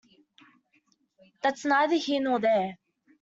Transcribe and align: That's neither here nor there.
That's 1.43 1.63
neither 1.63 1.93
here 1.95 2.21
nor 2.23 2.39
there. 2.39 2.79